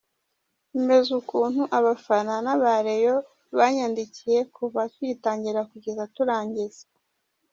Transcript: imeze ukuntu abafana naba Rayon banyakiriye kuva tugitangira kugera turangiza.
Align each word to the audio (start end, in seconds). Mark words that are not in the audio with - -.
imeze 0.79 1.09
ukuntu 1.21 1.61
abafana 1.77 2.33
naba 2.45 2.71
Rayon 2.85 3.23
banyakiriye 3.57 4.41
kuva 4.55 4.79
tugitangira 4.93 5.59
kugera 5.71 6.01
turangiza. 6.15 6.83